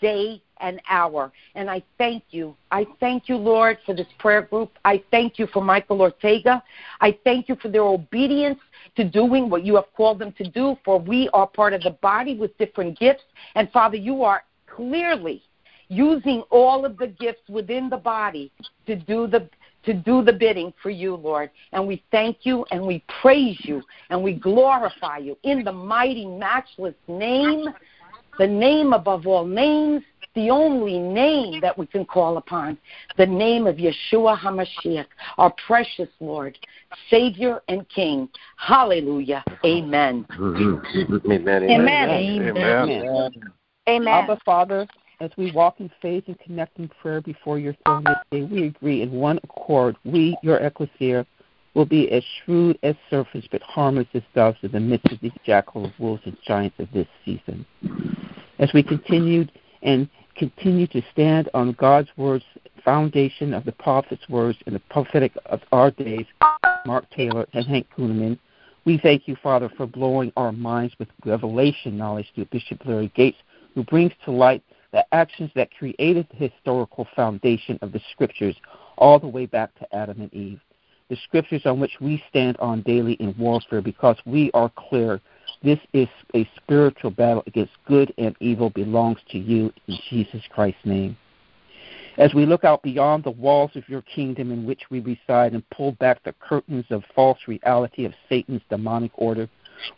[0.00, 1.30] day and hour.
[1.54, 2.56] And I thank you.
[2.70, 4.72] I thank you, Lord, for this prayer group.
[4.84, 6.62] I thank you for Michael Ortega.
[7.00, 8.58] I thank you for their obedience
[8.96, 11.90] to doing what you have called them to do, for we are part of the
[11.90, 13.24] body with different gifts.
[13.54, 14.42] And Father, you are
[14.74, 15.42] clearly
[15.88, 18.50] using all of the gifts within the body
[18.86, 19.48] to do the
[19.84, 21.50] to do the bidding for you, Lord.
[21.72, 26.24] And we thank you and we praise you and we glorify you in the mighty,
[26.24, 27.66] matchless name
[28.38, 30.02] the name above all names,
[30.34, 32.76] the only name that we can call upon,
[33.16, 35.06] the name of Yeshua HaMashiach,
[35.38, 36.58] our precious Lord,
[37.10, 38.28] Savior and King.
[38.56, 39.44] Hallelujah.
[39.64, 40.26] Amen.
[40.36, 41.30] Mm-hmm.
[41.30, 41.62] Amen.
[41.62, 42.10] Amen.
[42.50, 43.52] Amen.
[43.88, 44.08] Amen.
[44.08, 44.86] Abba, Father,
[45.20, 48.66] as we walk in faith and connect in prayer before your throne this day, we
[48.66, 51.26] agree in one accord, we, your ecclesia,
[51.74, 55.32] will be as shrewd as serpents, but harmless as doves in the midst of these
[55.44, 57.66] jackals, wolves, and giants of this season.
[58.58, 62.44] As we continued and continue to stand on God's words,
[62.84, 66.26] foundation of the prophet's words and the prophetic of our days,
[66.86, 68.38] Mark Taylor and Hank Kunneman,
[68.84, 73.40] we thank you, Father, for blowing our minds with revelation knowledge through Bishop Larry Gaiters,
[73.74, 78.56] who brings to light the actions that created the historical foundation of the Scriptures
[78.96, 80.60] all the way back to Adam and Eve
[81.08, 85.20] the scriptures on which we stand on daily in warfare because we are clear
[85.62, 90.84] this is a spiritual battle against good and evil belongs to you in Jesus Christ's
[90.84, 91.16] name.
[92.16, 95.68] As we look out beyond the walls of your kingdom in which we reside and
[95.70, 99.48] pull back the curtains of false reality of Satan's demonic order,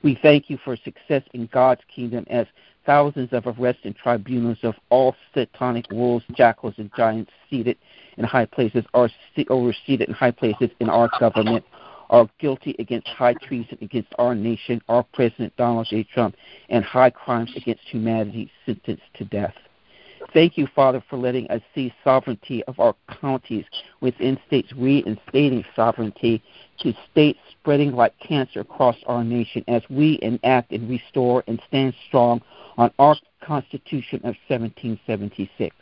[0.02, 2.46] we thank you for success in God's kingdom as
[2.87, 7.77] thousands of arrests and tribunals of all satanic wolves, jackals, and giants seated
[8.16, 9.11] in high places are
[9.51, 11.64] overseated in high places in our government
[12.09, 16.05] are guilty against high treason against our nation, our President Donald J.
[16.05, 16.37] Trump,
[16.68, 19.54] and high crimes against humanity sentenced to death.
[20.33, 23.65] Thank you, Father, for letting us see sovereignty of our counties
[24.00, 26.42] within states reinstating sovereignty
[26.81, 31.94] to states spreading like cancer across our nation as we enact and restore and stand
[32.08, 32.40] strong
[32.77, 35.74] on our Constitution of 1776.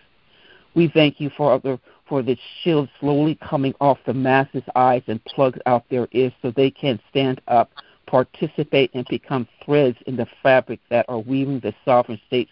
[0.74, 1.78] We thank you, Father,
[2.08, 6.50] for the shield slowly coming off the masses' eyes and plugs out their ears so
[6.50, 7.70] they can stand up,
[8.06, 12.50] participate, and become threads in the fabric that are weaving the sovereign states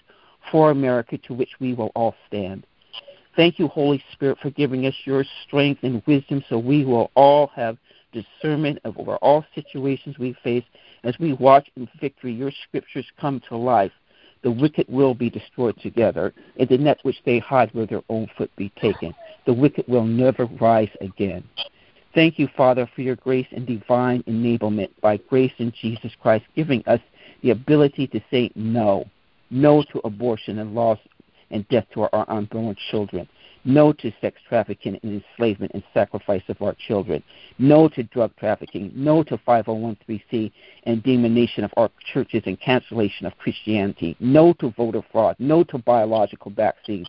[0.50, 2.64] for America to which we will all stand.
[3.34, 7.48] Thank you, Holy Spirit, for giving us your strength and wisdom so we will all
[7.48, 7.78] have
[8.12, 10.64] discernment over all situations we face
[11.02, 13.92] as we watch in victory your scriptures come to life
[14.42, 18.28] the wicked will be destroyed together, and the net which they hide where their own
[18.36, 19.14] foot be taken.
[19.46, 21.44] The wicked will never rise again.
[22.14, 26.82] Thank you, Father, for your grace and divine enablement by grace in Jesus Christ, giving
[26.86, 27.00] us
[27.42, 29.06] the ability to say no.
[29.50, 30.98] No to abortion and loss
[31.50, 33.28] and death to our unborn children.
[33.64, 37.22] No to sex trafficking and enslavement and sacrifice of our children.
[37.58, 38.90] No to drug trafficking.
[38.94, 40.50] No to 501c
[40.84, 44.16] and demonization of our churches and cancellation of Christianity.
[44.18, 45.36] No to voter fraud.
[45.38, 47.06] No to biological vaccines.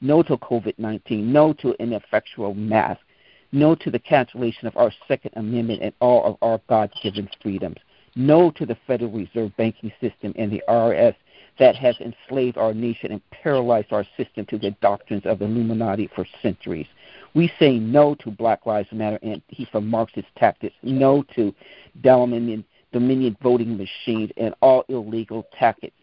[0.00, 1.32] No to COVID 19.
[1.32, 3.04] No to ineffectual masks.
[3.52, 7.76] No to the cancellation of our Second Amendment and all of our God given freedoms.
[8.16, 11.14] No to the Federal Reserve banking system and the IRS
[11.58, 16.10] that has enslaved our nation and paralyzed our system to the doctrines of the Illuminati
[16.14, 16.86] for centuries.
[17.34, 21.54] We say no to Black Lives Matter and from Marxist tactics, no to
[22.02, 25.96] Dominion, Dominion voting machines and all illegal tactics,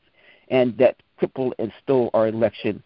[0.50, 2.82] and that crippled and stole our election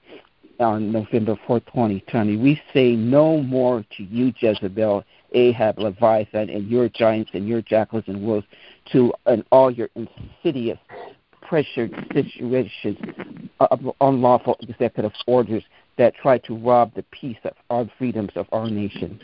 [0.59, 2.37] on November 4, 2020.
[2.37, 5.03] We say no more to you, Jezebel,
[5.33, 8.45] Ahab, Leviathan, and your giants and your jackals and wolves,
[8.91, 10.77] to and all your insidious
[11.47, 12.97] pressured situations
[13.59, 15.63] of unlawful executive orders
[15.97, 19.19] that try to rob the peace of our freedoms of our nation.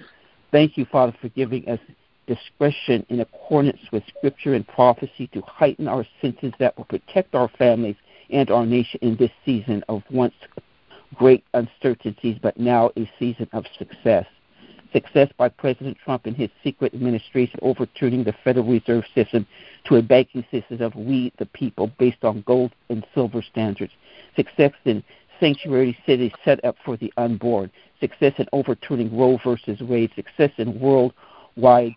[0.51, 1.79] Thank you, Father, for giving us
[2.27, 7.49] discretion in accordance with Scripture and prophecy to heighten our senses that will protect our
[7.57, 7.95] families
[8.29, 10.35] and our nation in this season of once
[11.15, 14.25] great uncertainties, but now a season of success
[14.91, 19.45] success by President Trump and his secret administration overturning the Federal Reserve System
[19.85, 23.93] to a banking system of we, the people, based on gold and silver standards.
[24.35, 25.03] Success in
[25.39, 27.71] sanctuary cities set up for the unborn.
[27.99, 30.11] Success in overturning Roe versus Wade.
[30.15, 31.93] Success in worldwide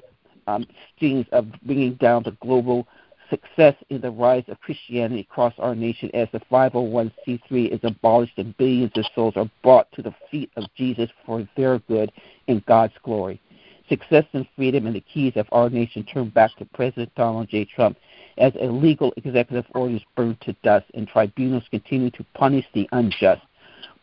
[0.46, 0.66] um,
[0.96, 2.86] schemes of bringing down the global
[3.32, 8.56] success in the rise of Christianity across our nation as the 501c3 is abolished and
[8.58, 12.12] billions of souls are brought to the feet of Jesus for their good
[12.48, 13.40] and God's glory.
[13.88, 17.64] Success and freedom and the keys of our nation turn back to President Donald J.
[17.64, 17.96] Trump
[18.38, 23.42] as illegal executive orders burn to dust and tribunals continue to punish the unjust.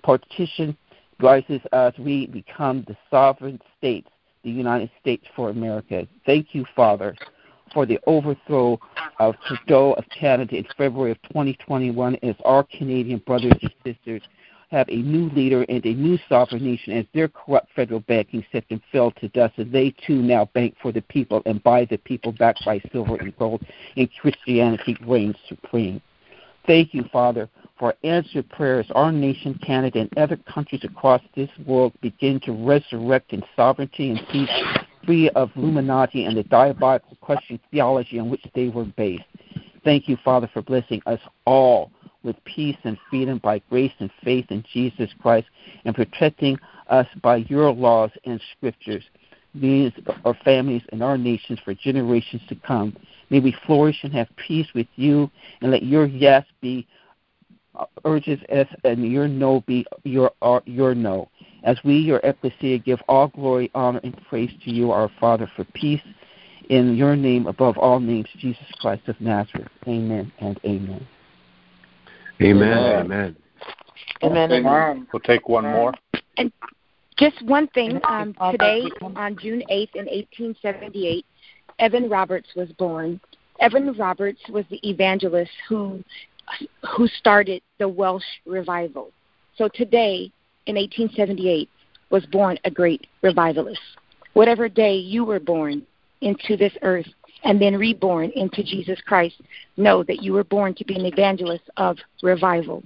[0.03, 0.75] Partition
[1.19, 4.09] rises as we become the sovereign states,
[4.43, 6.07] the United States for America.
[6.25, 7.15] Thank you, Father
[7.73, 8.79] for the overthrow
[9.19, 14.21] of Trudeau of Canada in February of 2021 as our Canadian brothers and sisters
[14.71, 18.81] have a new leader and a new sovereign nation as their corrupt federal banking system
[18.91, 22.31] fell to dust and they too now bank for the people and by the people
[22.31, 23.63] backed by silver and gold
[23.97, 26.01] and Christianity reigns supreme.
[26.65, 28.85] Thank you, Father, for answered prayers.
[28.93, 34.21] Our nation, Canada, and other countries across this world begin to resurrect in sovereignty and
[34.31, 34.49] peace
[35.05, 39.23] free of Illuminati and the diabolical question theology on which they were based.
[39.83, 41.91] Thank you, Father, for blessing us all
[42.23, 45.47] with peace and freedom by grace and faith in Jesus Christ
[45.85, 46.57] and protecting
[46.87, 49.03] us by your laws and scriptures,
[49.55, 49.91] these
[50.25, 52.95] our families and our nations for generations to come.
[53.29, 55.29] May we flourish and have peace with you
[55.61, 56.87] and let your yes be
[57.75, 60.31] uh, urges us and your no be your
[60.65, 61.29] your no.
[61.63, 65.65] As we, your ecclesia, give all glory, honor, and praise to you, our Father, for
[65.73, 66.01] peace
[66.69, 69.67] in your name above all names, Jesus Christ of Nazareth.
[69.87, 71.05] Amen and amen.
[72.41, 72.73] Amen.
[72.73, 73.35] Amen.
[74.23, 74.51] Amen.
[74.51, 75.07] Amen.
[75.11, 75.93] We'll take one more.
[76.37, 76.51] And
[77.17, 77.99] just one thing.
[78.07, 81.25] Um, today, on June 8th, in 1878,
[81.79, 83.19] Evan Roberts was born.
[83.59, 86.03] Evan Roberts was the evangelist who
[86.95, 89.11] who started the Welsh revival.
[89.55, 90.31] So today,
[90.65, 91.69] in 1878
[92.09, 93.81] was born a great revivalist.
[94.33, 95.83] Whatever day you were born
[96.21, 97.07] into this earth
[97.43, 99.41] and then reborn into Jesus Christ,
[99.77, 102.83] know that you were born to be an evangelist of revival.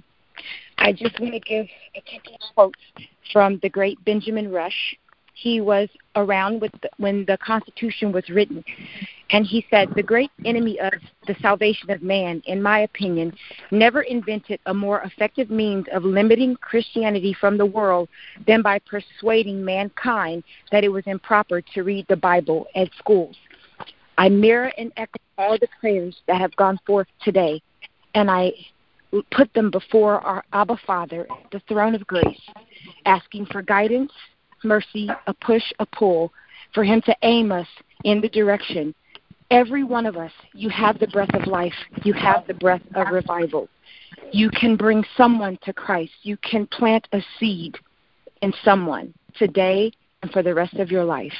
[0.78, 1.66] I just want to give
[1.96, 4.96] a couple of quotes from the great Benjamin Rush.
[5.34, 8.64] He was around the, when the Constitution was written,
[9.30, 10.92] and he said, The great enemy of
[11.26, 13.34] the salvation of man, in my opinion,
[13.72, 18.08] never invented a more effective means of limiting Christianity from the world
[18.46, 23.36] than by persuading mankind that it was improper to read the Bible at schools.
[24.16, 27.60] I mirror and echo all the prayers that have gone forth today,
[28.14, 28.52] and I
[29.30, 32.40] put them before our Abba Father at the throne of grace,
[33.04, 34.12] asking for guidance,
[34.64, 36.32] mercy, a push, a pull,
[36.72, 37.68] for Him to aim us
[38.04, 38.94] in the direction
[39.50, 41.74] Every one of us, you have the breath of life.
[42.02, 43.68] You have the breath of revival.
[44.32, 46.12] You can bring someone to Christ.
[46.22, 47.76] You can plant a seed
[48.42, 49.92] in someone today
[50.22, 51.32] and for the rest of your life.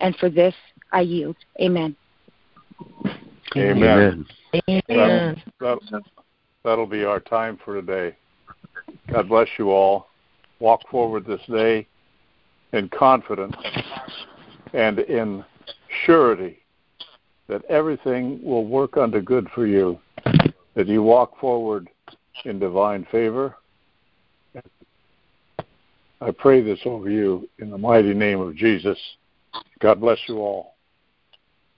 [0.00, 0.54] And for this,
[0.92, 1.36] I yield.
[1.60, 1.96] Amen.
[3.56, 4.26] Amen.
[4.90, 5.42] Amen.
[5.60, 5.80] That'll,
[6.64, 8.16] that'll be our time for today.
[9.12, 10.08] God bless you all.
[10.60, 11.86] Walk forward this day
[12.72, 13.56] in confidence
[14.72, 15.44] and in
[16.04, 16.58] surety
[17.48, 19.98] that everything will work unto good for you,
[20.74, 21.88] that you walk forward
[22.44, 23.56] in divine favor.
[26.22, 28.98] I pray this over you in the mighty name of Jesus.
[29.80, 30.76] God bless you all.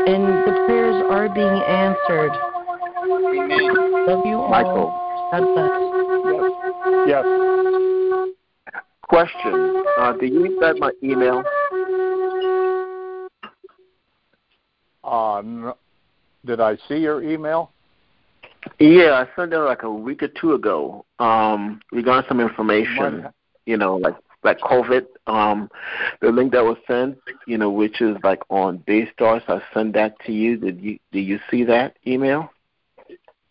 [0.07, 2.54] And the prayers are being answered.
[3.07, 4.49] Love you all.
[4.49, 4.91] Michael,
[5.31, 7.09] God bless.
[7.09, 7.25] Yes.
[9.09, 9.85] question.
[9.99, 11.43] Uh, do you get my email?
[15.05, 15.77] Uh, no,
[16.47, 17.71] did I see your email?
[18.79, 21.05] Yeah, I sent it like a week or two ago.
[21.19, 23.33] Um, regarding some information, Might-
[23.67, 25.07] you know, like like COVID.
[25.27, 25.71] Um,
[26.21, 29.43] the link that was sent, you know, which is like on Daystar.
[29.47, 30.57] So I sent that to you.
[30.57, 32.51] Did you did you see that email?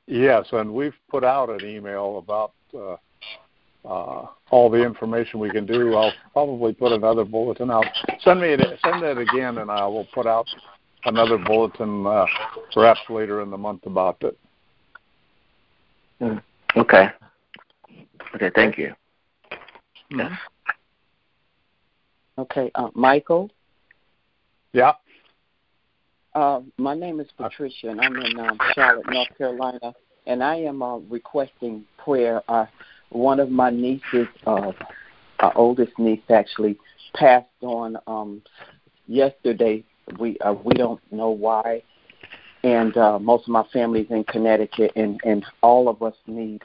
[0.07, 2.97] Yes, and we've put out an email about uh,
[3.87, 5.95] uh, all the information we can do.
[5.95, 7.85] I'll probably put another bulletin out.
[8.19, 10.45] Send me it, send it again, and I will put out
[11.05, 12.25] another bulletin uh,
[12.73, 14.37] perhaps later in the month about it.
[16.19, 16.37] Hmm.
[16.77, 17.07] Okay.
[18.35, 18.51] Okay.
[18.55, 18.93] Thank you.
[20.11, 20.37] Mhm.
[22.37, 23.51] Okay, uh, Michael.
[24.73, 24.93] Yeah.
[26.35, 29.93] Uh, my name is Patricia, and I'm in um, Charlotte, North Carolina,
[30.25, 32.41] and I am uh, requesting prayer.
[32.47, 32.65] Uh,
[33.09, 34.71] one of my nieces, uh,
[35.39, 36.79] our oldest niece, actually
[37.13, 38.41] passed on um,
[39.07, 39.83] yesterday.
[40.17, 41.83] We uh, we don't know why,
[42.63, 46.63] and uh, most of my family's in Connecticut, and and all of us need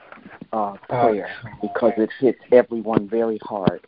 [0.55, 1.29] uh, prayer
[1.61, 3.87] because it hits everyone very hard.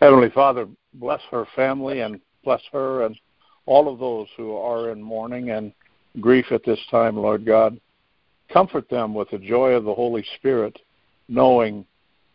[0.00, 3.18] Heavenly Father, bless her family and bless her and
[3.66, 5.72] all of those who are in mourning and
[6.20, 7.80] grief at this time, Lord God.
[8.52, 10.78] Comfort them with the joy of the Holy Spirit,
[11.28, 11.84] knowing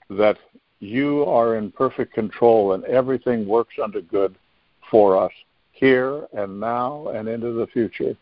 [0.10, 0.38] that
[0.80, 4.36] you are in perfect control and everything works unto good
[4.92, 5.32] for us
[5.72, 8.16] here and now and into the future.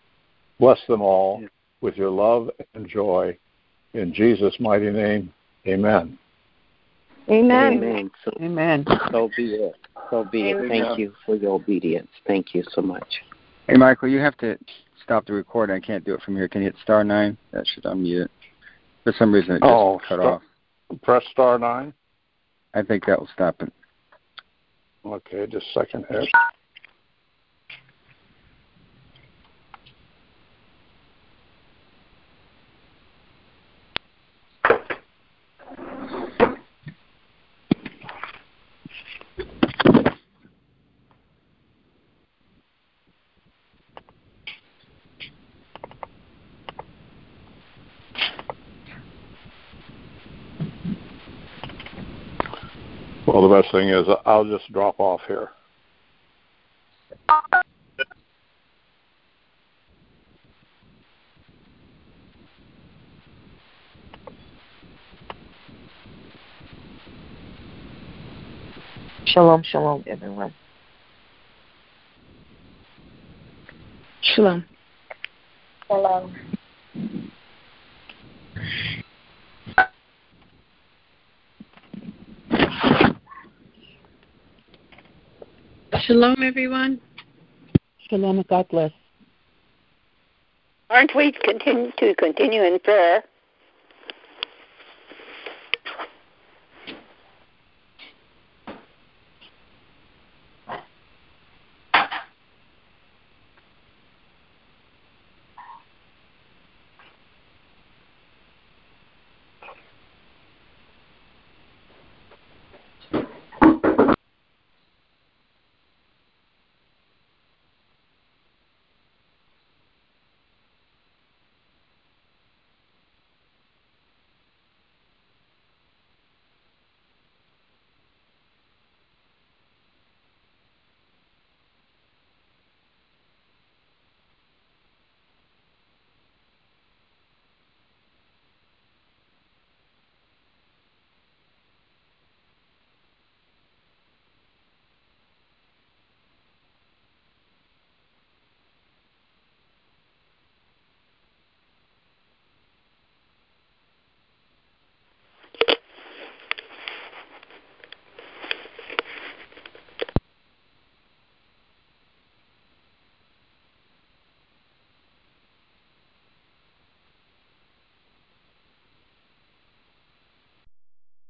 [0.59, 1.43] Bless them all
[1.81, 3.37] with your love and joy.
[3.93, 5.33] In Jesus' mighty name,
[5.67, 6.17] amen.
[7.31, 7.73] Amen.
[7.73, 8.11] Amen.
[8.25, 8.85] So, Amen.
[9.11, 9.75] so be it.
[10.09, 10.67] So be it.
[10.67, 12.09] Thank you for your obedience.
[12.27, 13.07] Thank you so much.
[13.67, 14.57] Hey, Michael, you have to
[15.01, 15.75] stop the recording.
[15.75, 16.47] I can't do it from here.
[16.49, 17.37] Can you hit star nine?
[17.51, 18.31] That should unmute it.
[19.03, 20.41] For some reason, it just Oh, cut star- off.
[21.03, 21.93] Press star nine.
[22.73, 23.71] I think that will stop it.
[25.05, 26.25] Okay, just a second here.
[53.27, 55.49] Well, the best thing is I'll just drop off here.
[69.25, 70.53] Shalom, shalom, everyone.
[74.21, 74.65] Shalom.
[75.87, 76.35] Shalom.
[86.11, 86.99] Shalom, everyone.
[88.09, 88.91] Shalom God bless.
[90.89, 93.23] Aren't we continue to continue in prayer?